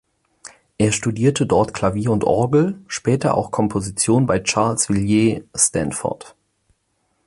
[0.79, 6.35] Er studierte dort Klavier und Orgel, später auch Komposition bei Charles Villiers Stanford.